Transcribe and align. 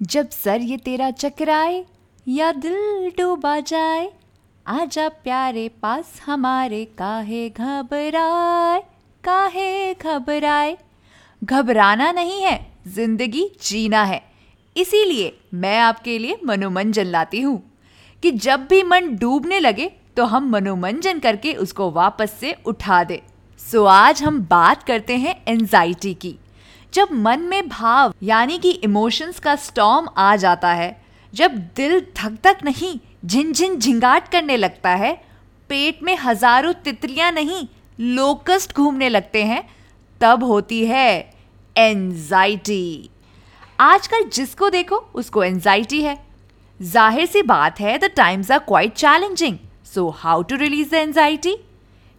जब 0.00 0.28
सर 0.30 0.60
ये 0.60 0.76
तेरा 0.76 1.10
चकराए 1.12 1.84
या 2.26 2.50
दिल 2.52 3.10
डूबा 3.18 3.58
जाए, 3.60 4.08
आजा 4.66 5.08
प्यारे 5.24 5.68
पास 5.82 6.20
हमारे 6.26 6.84
काहे 6.98 7.48
घबराए 7.50 8.80
काहे 9.24 9.94
घबराए। 9.94 10.76
घबराना 11.42 12.10
नहीं 12.12 12.40
है, 12.42 12.56
ज़िंदगी 12.86 13.44
जीना 13.62 14.02
है। 14.04 14.22
इसीलिए 14.76 15.32
मैं 15.54 15.78
आपके 15.78 16.18
लिए 16.18 16.38
मनोमंजन 16.46 17.06
लाती 17.06 17.40
हूँ 17.40 17.62
कि 18.22 18.30
जब 18.32 18.66
भी 18.66 18.82
मन 18.82 19.16
डूबने 19.16 19.60
लगे 19.60 19.90
तो 20.16 20.24
हम 20.26 20.50
मनोमंजन 20.50 21.18
करके 21.18 21.54
उसको 21.56 21.90
वापस 21.92 22.36
से 22.40 22.56
उठा 22.66 23.04
दे। 23.04 23.22
सो 23.60 23.84
आज 23.84 24.22
हम 24.22 24.40
बात 24.46 24.82
करते 24.82 25.16
हैं 25.16 25.42
एंजाइटी 25.48 26.14
की। 26.14 26.38
जब 26.92 27.08
मन 27.14 27.40
में 27.40 27.68
भाव, 27.68 28.14
यानी 28.22 28.58
कि 28.58 28.70
इमोशंस 28.84 29.38
का 29.38 29.54
स्टॉम 29.58 30.08
आ 30.18 30.34
जाता 30.36 30.72
है, 30.72 30.96
जब 31.32 31.56
दिल 31.76 32.00
धक 32.16 32.38
धक 32.44 32.64
नहीं, 32.64 32.98
झिनझिन 33.24 33.78
झिंगाट 33.78 34.28
करने 34.28 34.56
लगता 34.56 34.90
है, 34.94 35.12
पेट 35.70 36.02
में 36.02 36.16
हज़ारों 36.16 36.72
तितलियाँ 36.84 37.30
नहीं 37.32 37.66
लोकस्ट 37.98 38.76
घूमने 38.76 39.08
लगते 39.08 39.44
हैं, 39.44 39.62
तब 40.20 40.44
होती 40.44 40.84
है 40.86 41.32
एंजाइटी 41.76 43.10
आजकल 43.78 44.28
जिसको 44.28 44.70
देखो, 44.70 44.96
उसको 45.14 45.44
एंजाइटी 45.44 46.02
है। 46.02 46.18
ज़ाहिर 46.80 47.26
सी 47.26 47.42
बात 47.42 47.80
है 47.80 47.96
the 47.98 48.10
times 48.16 48.50
are 48.50 48.58
quite 48.58 48.94
challenging 48.94 49.58
so 49.94 50.08
how 50.18 50.42
to 50.42 50.56
release 50.56 50.90
the 50.90 50.94
anxiety 50.94 51.56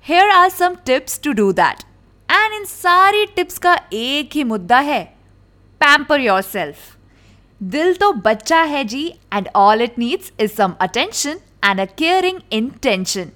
here 0.05 0.29
are 0.29 0.49
some 0.49 0.75
tips 0.85 1.19
to 1.23 1.31
do 1.33 1.51
that 1.53 1.83
and 2.31 2.53
इन 2.53 2.65
सारी 2.65 3.25
टिप्स 3.25 3.57
का 3.57 3.73
एक 3.93 4.35
ही 4.35 4.43
मुद्दा 4.43 4.79
है 4.79 5.03
पैम्पर 5.81 6.21
योर 6.21 6.41
सेल्फ 6.41 6.75
दिल 7.61 7.93
तो 7.93 8.11
बच्चा 8.25 8.61
है 8.63 8.83
जी 8.83 9.05
and 9.33 9.49
all 9.55 9.81
it 9.81 9.97
needs 9.99 10.31
is 10.39 10.51
some 10.51 10.73
attention 10.81 11.39
and 11.65 11.79
a 11.79 11.85
caring 11.97 12.39
intention 12.51 13.31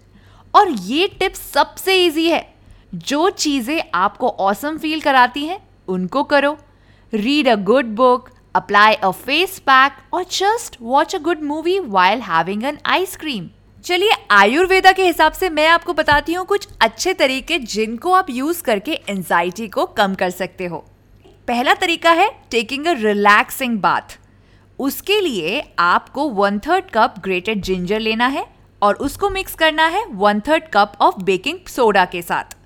और 0.53 0.69
ये 0.69 1.07
टिप 1.19 1.33
सबसे 1.33 2.05
इजी 2.05 2.29
है। 2.29 2.43
जो 2.95 3.29
चीज़ें 3.29 3.81
आपको 3.93 4.29
ऑसम 4.39 4.77
फील 4.77 5.01
कराती 5.01 5.45
हैं, 5.45 5.59
उनको 5.87 6.23
करो। 6.23 6.57
Read 7.13 7.47
a 7.47 7.55
good 7.63 7.85
book 7.95 8.29
apply 8.55 8.93
a 8.93 9.11
face 9.11 9.59
pack 9.59 9.97
और 10.13 10.23
just 10.31 10.77
watch 10.81 11.15
a 11.15 11.19
good 11.19 11.41
movie 11.43 11.79
while 11.79 12.21
having 12.21 12.63
an 12.63 12.77
ice cream 12.85 13.49
चलिए, 13.85 14.11
आयुर्वेदा 14.31 14.91
के 14.91 15.03
हिसाब 15.03 15.31
से 15.31 15.49
मैं 15.49 15.67
आपको 15.67 15.93
बताती 15.93 16.33
हूँ 16.33 16.45
कुछ 16.45 16.67
अच्छे 16.81 17.13
तरीके 17.13 17.57
जिनको 17.59 18.11
आप 18.11 18.29
यूज़ 18.29 18.61
करके 18.63 18.93
एंजाइटी 19.09 19.67
को 19.67 19.85
कम 19.97 20.15
कर 20.15 20.29
सकते 20.29 20.65
हो। 20.65 20.77
पहला 21.47 21.73
तरीका 21.73 22.11
है 22.11 22.29
टेकिंग 22.51 22.85
अ 22.85 22.93
रिलैक्सिंग 22.93 23.77
बाथ 23.79 24.17
उसके 24.79 25.19
लिए 25.21 25.63
आपको 25.79 26.27
one 26.31 26.59
third 26.59 26.89
cup 26.93 27.21
grated 27.23 27.61
ginger 27.61 27.99
लेना 27.99 28.27
है 28.27 28.45
और 28.81 28.95
उसको 28.97 29.29
मिक्स 29.29 29.55
करना 29.55 29.87
है 29.87 30.05
one 30.13 30.39
third 30.47 30.63
cup 30.73 30.97
of 31.01 31.23
baking 31.23 31.59
soda 31.67 32.05
के 32.05 32.21
साथ। 32.21 32.57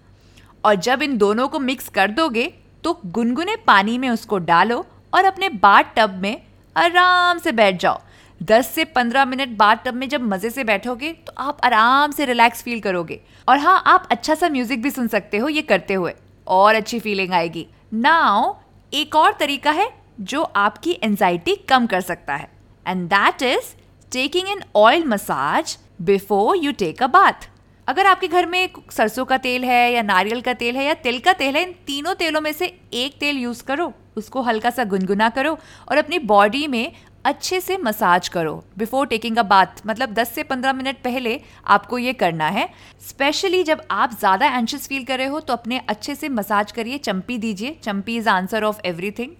और 0.63 0.75
जब 0.77 1.01
इन 1.01 1.17
दोनों 1.17 1.47
को 1.47 1.59
मिक्स 1.59 1.89
कर 1.89 2.11
दोगे 2.11 2.51
तो 2.83 2.99
गुनगुने 3.07 3.55
पानी 3.67 3.97
में 3.97 4.09
उसको 4.09 4.37
डालो 4.45 4.85
और 5.13 5.25
अपने 5.25 5.49
बाट 5.61 5.95
टब 5.97 6.19
में 6.21 6.35
आराम 6.75 7.37
से 7.37 7.51
बैठ 7.53 7.81
जाओ। 7.81 8.01
10 8.41 8.67
से 8.67 8.83
15 8.87 9.25
मिनट 9.25 9.57
बाद 9.57 9.79
टब 9.85 9.93
में 9.93 10.07
जब 10.09 10.21
मज़े 10.23 10.49
से 10.49 10.63
बैठोगे 10.63 11.11
तो 11.27 11.33
आप 11.39 11.57
आराम 11.63 12.11
से 12.11 12.25
रिलैक्स 12.25 12.61
फील 12.63 12.79
करोगे। 12.79 13.19
और 13.47 13.57
हाँ 13.57 13.81
आप 13.85 14.07
अच्छा 14.11 14.35
सा 14.35 14.49
म्यूज़िक 14.49 14.81
भी 14.81 14.91
सुन 14.91 15.07
सकते 15.07 15.37
हो, 15.37 15.49
ये 15.49 15.61
करते 15.61 15.93
हुए। 15.93 16.13
और 16.47 16.75
अच्छी 16.75 16.99
फीलिंग 16.99 17.33
आएगी। 17.33 17.65
नाउ 17.93 18.53
एक 18.93 19.15
और 19.15 19.35
तरीका 19.39 19.71
है 19.71 19.89
जो 20.21 20.41
आपकी 20.41 20.97
एंजाइटी 21.03 21.55
कम 21.69 21.85
कर 21.87 22.01
सकता 22.01 22.35
है। 22.35 22.49
And 22.85 23.07
that 23.09 23.43
is 23.43 23.73
taking 24.11 24.49
an 24.49 24.63
oil 24.75 25.05
massage 25.05 25.77
before 26.01 26.57
you 26.57 26.71
take 26.71 27.03
a 27.03 27.07
bath 27.07 27.49
अगर 27.87 28.05
आपके 28.05 28.27
घर 28.27 28.45
में 28.45 28.69
सरसों 28.91 29.25
का 29.25 29.37
तेल 29.37 29.63
है 29.65 29.91
या 29.93 30.01
नारियल 30.01 30.41
का 30.41 30.53
तेल 30.53 30.75
है 30.77 30.85
या 30.85 30.93
तिल 30.95 31.19
का 31.19 31.33
तेल 31.33 31.55
है, 31.55 31.63
इन 31.63 31.73
तीनों 31.87 32.13
तेलों 32.13 32.41
में 32.41 32.51
से 32.53 32.65
एक 32.93 33.19
तेल 33.19 33.37
यूज़ 33.37 33.63
करो। 33.63 33.93
उसको 34.17 34.41
हल्का 34.41 34.69
सा 34.69 34.83
गुनगुना 34.83 35.29
करो 35.29 35.57
और 35.89 35.97
अपनी 35.97 36.19
बॉडी 36.19 36.65
में 36.67 36.91
अच्छे 37.29 37.59
से 37.61 37.75
मसाज 37.77 38.27
करो 38.29 38.53
बिफोर 38.77 39.07
टेकिंग 39.07 39.37
अ 39.37 39.41
बाथ 39.45 39.81
मतलब 39.87 40.13
10 40.13 40.31
से 40.33 40.43
15 40.43 40.73
मिनट 40.75 41.01
पहले 41.03 41.39
आपको 41.67 41.97
ये 41.97 42.13
करना 42.15 42.47
है। 42.49 42.67
स्पेशली 43.01 43.61
जब 43.63 43.81
आप 43.91 44.13
ज़्यादा 44.13 44.47
एंशियस 44.57 44.87
फील 44.87 45.03
कर 45.05 45.17
रहे 45.17 45.27
हो 45.27 45.39
तो 45.39 45.53
अपने 45.53 45.81
अच्छे 45.89 46.15
से 46.15 46.29
मसाज 46.31 46.71
करिए, 46.71 46.97
चंपी 46.99 47.37
दीजिए। 47.37 47.77
Champi 47.83 48.15
is 48.17 48.29
answer 48.29 48.63
of 48.63 48.79
everything 48.85 49.31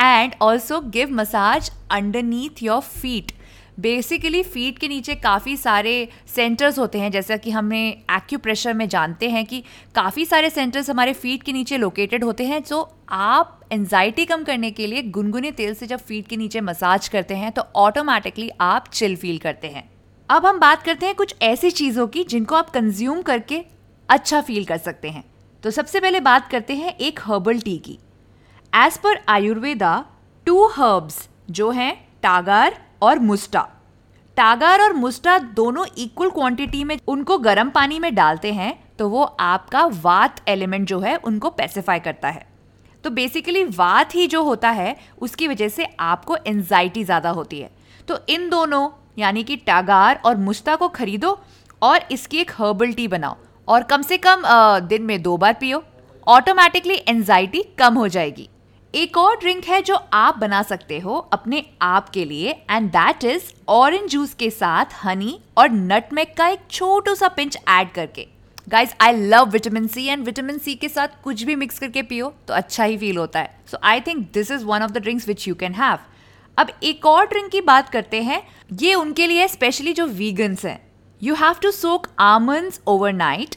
and 0.00 0.34
also 0.42 0.80
give 0.90 1.14
massage 1.14 1.70
underneath 1.92 2.62
your 2.62 2.80
feet 2.82 3.32
basically 3.78 4.42
feet 4.42 4.78
के 4.78 4.88
नीचे 4.88 5.14
काफ़ी 5.14 5.56
सारे 5.56 6.08
सेंटर्स 6.26 6.78
होते 6.78 6.98
हैं, 6.98 7.10
जैसा 7.10 7.36
कि 7.36 7.50
हमें 7.50 7.90
एक्यूप्रेशर 7.90 8.74
में 8.74 8.88
जानते 8.88 9.28
हैं 9.30 9.44
कि 9.46 9.62
काफ़ी 9.94 10.24
सारे 10.24 10.50
सेंटर्स 10.50 10.90
हमारे 10.90 11.12
फीट 11.12 11.42
के 11.42 11.52
नीचे 11.52 11.76
लोकेटेड 11.76 12.24
होते 12.24 12.46
हैं। 12.46 12.62
जो 12.62 12.88
आप 13.10 13.60
एनजाइटी 13.72 14.24
कम 14.24 14.42
करने 14.44 14.70
के 14.70 14.86
लिए 14.86 15.02
गुनगुने 15.10 15.50
तेल 15.52 15.74
से 15.74 15.86
जब 15.86 15.98
फीट 15.98 16.26
के 16.28 16.36
नीचे 16.36 16.60
मसाज 16.60 17.08
करते 17.08 17.34
हैं 17.34 17.52
तो 17.52 17.62
ऑटोमेटिकली 17.76 18.50
आप 18.60 18.88
चिल 18.92 19.16
फील 19.16 19.38
करते 19.38 19.68
हैं। 19.68 19.88
अब 20.28 20.46
हम 20.46 20.58
बात 20.58 20.82
करते 20.82 21.06
हैं 21.06 21.14
कुछ 21.14 21.34
ऐसी 21.42 21.70
चीज़ों 21.70 22.06
की 22.06 22.24
जिनको 22.24 22.54
आप 22.54 22.70
कंज्यूम 22.70 23.22
करके 23.22 23.62
अच्छा 24.08 24.40
फील 24.40 24.64
कर 24.64 24.78
सकते 24.78 25.08
हैं। 25.08 25.24
तो 25.64 25.70
सबसे 25.70 26.00
पहले 26.00 26.20
बात 26.20 26.50
करते 26.50 26.74
हैं 26.74 26.96
एक 26.96 27.20
हर्बल 27.20 27.60
टी 27.60 27.76
की। 27.78 27.98
As 28.72 28.98
per 28.98 29.20
Ayurveda 29.28 30.04
to 30.46 30.66
herbs 30.68 31.28
जो 31.50 31.70
हैं 31.70 31.94
टागार 32.22 32.78
और 33.02 33.18
मुस्टा। 33.20 33.66
टागार 34.36 34.80
और 34.80 34.92
मुस्टा 34.94 35.38
दोनों 35.38 35.84
इक्वल 35.98 36.30
क्वांटिटी 36.30 36.82
में 36.84 36.98
उनको 37.08 37.38
गर्म 37.38 37.70
पानी 37.70 37.98
में 37.98 38.14
डालते 38.14 38.52
हैं 38.52 38.72
तो 38.98 39.08
वो 39.08 39.22
आपका 39.22 39.84
वात 39.96 40.40
एलिमेंट 40.48 40.86
जो 40.88 40.98
है, 41.00 41.16
उनको 41.16 41.50
पेसिफाई 41.50 42.00
करता 42.00 42.28
है। 42.28 42.46
तो 43.04 43.10
बेसिकली 43.10 43.64
वात 43.66 44.14
ही 44.14 44.26
जो 44.26 44.42
होता 44.42 44.70
है, 44.70 44.96
उसकी 45.18 45.48
वजह 45.48 45.68
से 45.68 45.86
आपको 46.00 46.36
एनजाइटी 46.46 47.04
ज़्यादा 47.04 47.30
होती 47.30 47.60
है। 47.60 47.70
तो 48.08 48.18
इन 48.28 48.48
दोनों, 48.50 48.88
यानी 49.18 49.42
कि 49.44 49.56
टागार 49.58 50.20
और 50.24 50.36
मुस्ता 50.38 50.76
को 50.76 50.88
खरीदो 50.90 51.38
और 51.82 52.08
इसकी 52.12 52.38
एक 52.38 52.50
हर्बल 52.52 52.92
टी 52.92 53.08
बनाओ 53.08 53.36
और 53.68 53.82
कम 53.84 54.02
से 54.02 54.16
कम 54.18 54.42
दिन 54.88 55.02
में 55.02 55.20
दो 55.22 55.36
बार 55.36 55.52
पियो। 55.54 55.82
ऑटोमेटिकली 56.26 56.94
एनजाइटी 57.08 57.62
कम 57.78 57.94
हो 57.94 58.08
जाएगी। 58.08 58.48
एक 58.94 59.16
और 59.18 59.36
ड्रिंक 59.36 59.64
है 59.64 59.80
जो 59.82 59.94
आप 60.12 60.36
बना 60.38 60.62
सकते 60.62 60.98
हो 60.98 61.16
अपने 61.32 61.62
आप 61.82 62.08
के 62.08 62.24
लिए 62.24 62.50
and 62.70 62.88
that 62.90 63.24
is 63.24 63.42
orange 63.68 64.10
juice 64.10 64.32
के 64.34 64.48
साथ 64.50 64.94
हनी 65.04 65.38
और 65.58 65.70
नटमेग 65.70 66.32
का 66.36 66.46
एक 66.48 66.60
छोटू 66.70 67.14
सा 67.14 67.28
पिंच 67.28 67.58
ऐड 67.68 67.90
करके। 67.92 68.26
Guys 68.68 68.94
I 69.00 69.12
love 69.12 69.50
vitamin 69.50 69.86
C 69.86 70.06
and 70.06 70.24
vitamin 70.24 70.58
C 70.58 70.74
के 70.74 70.88
साथ 70.88 71.22
कुछ 71.24 71.42
भी 71.42 71.56
मिक्स 71.56 71.78
करके 71.78 72.02
पियो 72.02 72.32
तो 72.48 72.54
अच्छा 72.54 72.84
ही 72.84 72.96
फील 72.98 73.16
होता 73.16 73.40
है। 73.40 73.60
So 73.70 73.78
I 73.82 74.00
think 74.00 74.26
this 74.34 74.50
is 74.50 74.64
one 74.64 74.82
of 74.82 74.90
the 74.90 74.98
drinks 74.98 75.28
which 75.28 75.46
you 75.48 75.54
can 75.54 75.74
have 75.74 75.98
अब 76.56 76.70
एक 76.82 77.06
और 77.06 77.26
ड्रिंक 77.26 77.50
की 77.50 77.60
बात 77.62 77.88
करते 77.88 78.22
हैं। 78.22 78.42
ये 78.74 78.94
उनके 78.94 79.26
लिए 79.26 79.48
स्पेशली 79.48 79.92
जो 79.92 80.06
वीगन्स 80.06 80.64
हैं। 80.64 80.80
You 81.22 81.34
have 81.36 81.56
to 81.62 81.70
soak 81.72 82.06
almonds 82.20 82.80
overnight 82.86 83.56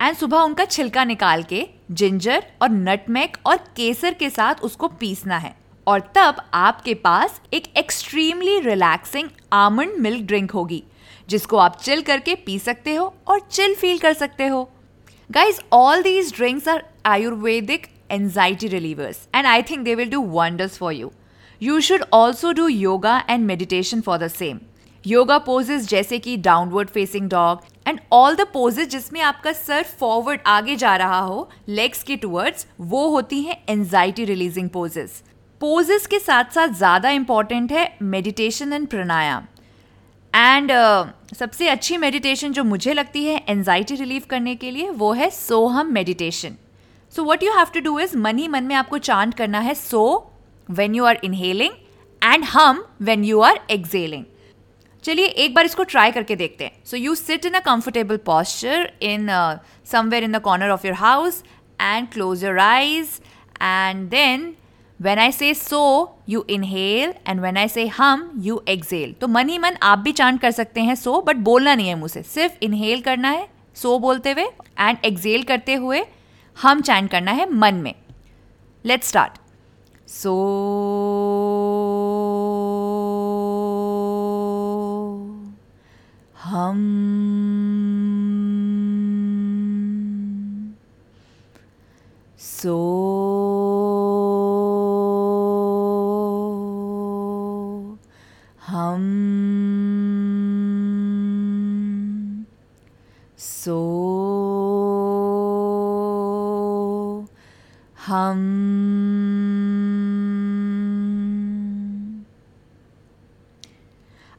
and 0.00 0.16
सुबह 0.16 0.38
उनका 0.38 0.64
छिलका 0.64 1.04
निकाल 1.04 1.42
के 1.42 1.66
जिंजर 1.90 2.44
और 2.62 2.70
नटमेक 2.70 3.36
और 3.46 3.56
केसर 3.76 4.14
के 4.14 4.30
साथ 4.30 4.62
उसको 4.64 4.88
पीसना 5.00 5.36
है। 5.38 5.54
और 5.86 6.00
तब 6.14 6.36
आपके 6.54 6.94
पास 6.96 7.40
एक 7.54 7.64
extremely 7.76 8.58
relaxing 8.60 9.28
almond 9.52 9.96
milk 10.00 10.26
drink 10.26 10.50
होगी, 10.50 10.82
जिसको 11.28 11.56
आप 11.56 11.80
चिल 11.82 12.02
करके 12.02 12.34
पी 12.46 12.58
सकते 12.58 12.94
हो 12.94 13.12
और 13.28 13.40
चिल 13.50 13.74
फील 13.74 13.98
कर 13.98 14.12
सकते 14.12 14.46
हो। 14.46 14.68
Guys 15.30 15.60
all 15.72 16.02
these 16.02 16.32
drinks 16.36 16.68
are 16.68 16.82
Ayurvedic 17.06 17.86
anxiety 18.10 18.68
relievers 18.68 19.26
and 19.34 19.46
I 19.46 19.62
think 19.62 19.84
they 19.84 19.94
will 19.94 20.10
do 20.10 20.22
wonders 20.30 20.78
for 20.78 20.92
you 20.92 21.12
you 21.60 21.80
should 21.80 22.04
also 22.12 22.52
do 22.52 22.66
yoga 22.68 23.18
and 23.28 23.46
meditation 23.46 24.00
for 24.00 24.18
the 24.18 24.28
same 24.28 24.60
yoga 25.04 25.38
poses 25.46 25.88
जैसे 25.88 26.18
कि 26.18 26.36
downward 26.36 26.88
facing 26.88 27.28
dog 27.30 27.62
and 27.86 28.00
all 28.12 28.36
the 28.36 28.46
poses 28.52 28.88
जिसमें 28.90 29.20
आपका 29.22 29.52
sir 29.52 29.82
forward 30.00 30.40
आगे 30.46 30.76
जा 30.76 30.96
रहा 30.96 31.18
हो 31.20 31.48
legs 31.70 32.02
के 32.02 32.16
towards 32.16 32.66
वो 32.82 33.08
होती 33.08 33.42
हैं 33.42 33.62
एंजाइटी 33.68 34.24
रिलीजिंग 34.24 34.68
पोजेस 34.70 35.22
पोजेस 35.60 36.06
के 36.06 36.18
साथ 36.18 36.54
साथ 36.54 36.68
ज़्यादा 36.74 37.10
इंपॉर्टेंट 37.12 37.72
है 37.72 37.86
meditation 38.04 38.72
and 38.72 38.86
pranayama 38.88 39.46
and 40.32 40.70
uh, 40.70 41.36
सबसे 41.36 41.68
अच्छी 41.68 41.96
मेडिटेशन 41.96 42.52
जो 42.52 42.62
मुझे 42.64 42.92
लगती 42.92 43.24
है 43.24 43.44
एनजाइटी 43.48 43.94
रिलीव 43.94 44.22
करने 44.30 44.54
के 44.56 44.70
लिए 44.70 44.88
वो 44.92 45.12
है 45.12 45.28
Soham 45.30 45.92
meditation 45.92 46.56
so 47.14 47.24
what 47.24 47.42
you 47.42 47.52
have 47.52 47.66
to 47.74 47.80
do 47.80 47.98
is 47.98 48.16
मन 48.18 48.38
ही 48.38 48.48
मन 48.48 48.64
में 48.64 48.74
आपको 48.74 48.98
चांट 49.00 49.34
करना 49.34 49.60
है 49.60 49.74
so 49.74 50.04
when 50.68 50.94
you 50.94 51.04
are 51.04 51.20
inhaling 51.24 51.72
and 52.22 52.44
हम 52.44 52.84
वेन 53.02 53.24
यू 53.24 53.40
आर 53.40 53.60
एक्सेलिंग 53.70 54.24
चलिए 55.04 55.26
एक 55.26 55.54
बार 55.54 55.64
इसको 55.64 55.84
ट्राई 55.84 56.10
करके 56.12 56.36
देखते 56.36 56.64
हैं। 56.64 56.72
So 56.84 56.96
you 56.96 57.14
sit 57.14 57.46
in 57.46 57.52
a 57.52 57.60
comfortable 57.60 58.16
posture 58.26 58.92
in 59.02 59.28
somewhere 59.86 60.24
in 60.24 60.32
the 60.32 60.40
corner 60.40 60.70
of 60.70 60.86
your 60.86 60.96
house 60.96 61.42
and 61.80 62.08
close 62.12 62.44
your 62.44 62.58
eyes 62.58 63.08
and 63.62 64.08
then 64.10 64.54
when 65.00 65.18
I 65.18 65.32
say 65.32 65.52
so 65.54 65.82
you 66.28 66.44
inhale 66.50 67.14
and 67.26 67.40
when 67.40 67.56
I 67.56 67.68
say 67.68 67.86
हम 67.88 68.30
you 68.42 68.62
Excel 68.68 69.14
तो 69.20 69.28
मन 69.28 69.48
ही 69.48 69.58
मन 69.58 69.76
आप 69.82 69.98
भी 69.98 70.12
chant 70.12 70.40
कर 70.40 70.50
सकते 70.50 70.80
हैं 70.80 70.94
सो 70.94 71.20
बट 71.20 71.36
बोलना 71.48 71.74
नहीं 71.74 71.88
है 71.88 71.94
मुझसे। 71.94 72.22
सिर्फ़ 72.24 72.52
इनहेल 72.62 73.00
करना 73.02 73.30
है 73.30 73.48
सो 73.76 73.98
बोलते 73.98 74.32
हुए 74.32 74.44
एंड 74.80 75.04
एक्सेल 75.04 75.42
करते 75.42 75.74
हुए 75.74 76.04
हम 76.56 76.80
चैंट 76.80 77.10
करना 77.10 77.30
है 77.30 77.50
मन 77.52 77.74
में। 77.74 77.94
लेट्स 78.84 79.08
स्टार्ट 79.08 79.38
सो 80.10 80.32
हम 86.44 86.80
सो 92.38 92.78
हम 98.66 99.04
सो 103.38 103.80
हम 108.06 108.40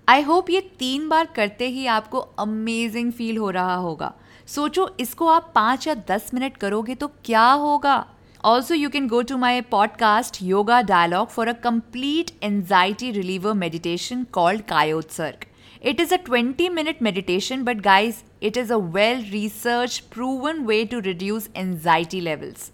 आई 0.08 0.22
होप 0.22 0.50
ये 0.50 0.60
तीन 0.80 1.08
बार 1.10 1.26
करते 1.26 1.68
ही 1.68 1.86
आपको 1.88 2.20
अमेजिंग 2.40 3.12
फील 3.12 3.38
हो 3.38 3.50
रहा 3.50 3.76
होगा। 3.76 4.14
सोचो, 4.48 4.90
इसको 5.00 5.28
आप 5.28 5.52
पाँच 5.56 5.88
या 5.88 5.94
दस 6.10 6.30
मिनट 6.34 6.58
करोगे 6.58 6.96
तो 6.96 7.08
क्या 7.26 7.46
होगा? 7.46 8.06
Also 8.46 8.74
you 8.74 8.90
can 8.90 9.08
go 9.08 9.22
to 9.22 9.38
my 9.38 9.62
podcast 9.62 10.38
yoga 10.42 10.82
dialogue 10.82 11.28
for 11.28 11.48
a 11.48 11.54
complete 11.54 12.32
anxiety 12.44 13.12
reliever 13.12 13.54
meditation 13.54 14.24
called 14.32 14.62
Kayotsarga 14.62 15.46
it 15.84 16.02
is 16.02 16.14
a 16.14 16.18
twenty 16.18 16.70
minute 16.70 17.02
meditation 17.02 17.64
but 17.64 17.82
guys 17.82 18.16
it 18.44 18.58
is 18.58 18.74
a 18.74 18.78
well 18.78 19.26
research 19.32 19.98
proven 20.14 20.60
way 20.60 20.84
to 20.86 21.00
reduce 21.00 21.50
anxiety 21.56 22.20
levels 22.20 22.72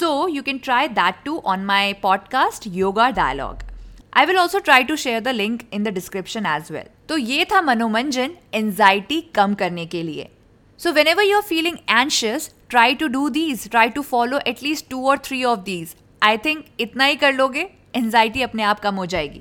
so 0.00 0.28
you 0.28 0.42
can 0.42 0.58
try 0.58 0.88
that 0.88 1.22
too 1.24 1.38
on 1.44 1.64
my 1.64 1.92
podcast 1.92 2.66
yoga 2.66 3.10
dialogue 3.10 3.62
I 4.14 4.26
will 4.26 4.36
also 4.38 4.58
try 4.58 4.84
to 4.84 4.96
share 4.96 5.20
the 5.20 5.28
link 5.28 5.62
in 5.74 5.84
the 5.84 5.88
description 5.88 6.44
as 6.46 6.70
well 6.72 6.84
तो 7.08 7.16
ये 7.18 7.44
था 7.52 7.60
Manomanjan 7.62 8.30
anxiety 8.54 9.20
कम 9.34 9.54
करने 9.54 9.86
के 9.86 10.02
लिए. 10.02 10.28
So 10.80 10.92
whenever 11.06 11.22
you 11.22 11.36
are 11.36 11.42
feeling 11.42 11.76
anxious 11.90 12.48
try 12.70 12.94
to 12.94 13.06
do 13.08 13.28
these 13.30 13.68
try 13.70 13.88
to 13.88 14.02
follow 14.02 14.38
at least 14.46 14.88
two 14.90 15.08
और 15.08 15.18
three 15.24 15.42
of 15.44 15.60
these 15.60 15.94
I 16.22 16.36
think 16.44 16.64
इतना 16.80 17.04
ही 17.04 17.16
कर 17.16 17.32
लोगे 17.34 17.68
एंजाइटी 17.96 18.42
अपने 18.42 18.62
आप 18.62 18.80
कम 18.80 18.94
हो 18.94 19.06
जाएगी. 19.06 19.40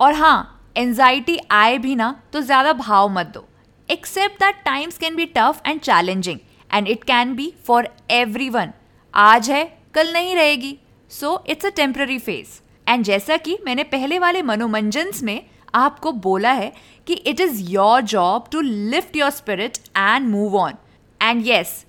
और 0.00 0.14
हाँ 0.14 0.72
एंजाइटी 0.76 1.38
आए 1.52 1.78
भी 1.78 1.94
ना 1.94 2.14
तो 2.32 2.40
ज़्यादा 2.40 2.72
भाव 2.74 3.08
मत 3.12 3.32
दो. 3.34 3.44
Accept 3.88 4.40
that 4.40 4.62
times 4.64 4.98
can 4.98 5.16
be 5.16 5.26
tough 5.36 5.60
and 5.66 5.80
challenging 5.80 6.38
and 6.70 6.88
it 6.88 7.04
can 7.04 7.34
be 7.34 7.52
for 7.66 7.88
everyone 8.50 8.72
आज 9.14 9.50
है, 9.50 9.64
कल 9.94 10.12
नहीं 10.12 10.34
रहेगी. 10.36 10.76
So 11.10 11.42
it's 11.48 11.66
a 11.66 11.70
temporary 11.76 12.18
phase 12.20 12.60
and 12.88 13.04
जैसा 13.04 13.36
कि 13.36 13.58
मैंने 13.64 13.82
पहले 13.84 14.18
वाले 14.18 14.42
मनोमंजन्स 14.42 15.22
में 15.22 15.40
आपको 15.74 16.12
बोला 16.12 16.52
है 16.52 16.72
कि 17.06 17.14
it 17.14 17.40
is 17.40 17.62
your 17.70 18.00
job 18.02 18.44
to 18.52 18.60
lift 18.60 19.16
your 19.16 19.30
spirit 19.30 19.78
and 19.96 20.28
move 20.28 20.56
on 20.56 20.74
and 21.20 21.46
yes 21.46 21.84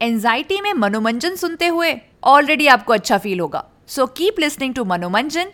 anxiety 0.00 0.60
में 0.60 0.72
मनोमंजन 0.72 1.34
सुनते 1.36 1.66
हुए 1.66 1.94
ऑलरेडी 2.24 2.66
आपको 2.66 2.92
अच्छा 2.92 3.18
फील 3.18 3.40
होगा. 3.40 3.64
So 3.86 4.06
keep 4.06 4.38
listening 4.40 4.74
to 4.74 4.84
Manomanjan 4.84 5.50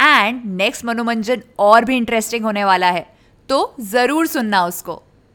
and 0.00 0.42
next 0.56 0.84
Manomanjan 0.84 1.42
और 1.58 1.84
भी 1.84 1.96
इंटरेस्टिंग 1.96 2.44
होने 2.44 2.64
वाला 2.64 2.90
है. 2.90 3.06
तो 3.48 3.74
ज़रूर 3.80 4.26
सुनना 4.26 4.64
उसको. 4.66 5.02